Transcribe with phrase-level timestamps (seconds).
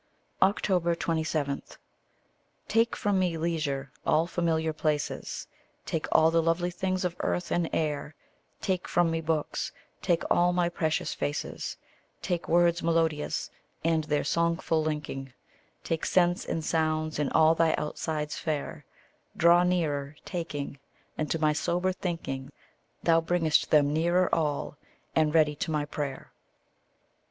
[0.39, 1.61] 27.
[2.67, 5.45] Take from me leisure, all familiar places;
[5.85, 8.15] Take all the lovely things of earth and air
[8.61, 11.77] Take from me books; take all my precious faces;
[12.19, 13.51] Take words melodious,
[13.85, 15.33] and their songful linking;
[15.83, 18.85] Take scents, and sounds, and all thy outsides fair;
[19.37, 20.79] Draw nearer, taking,
[21.15, 22.51] and, to my sober thinking,
[23.03, 24.77] Thou bring'st them nearer all,
[25.15, 26.31] and ready to my prayer.